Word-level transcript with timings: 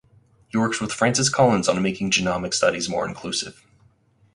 He 0.47 0.57
works 0.57 0.81
with 0.81 0.91
Francis 0.91 1.29
Collins 1.29 1.69
on 1.69 1.79
making 1.79 2.09
genomic 2.09 2.55
studies 2.55 2.89
more 2.89 3.07
inclusive. 3.07 3.63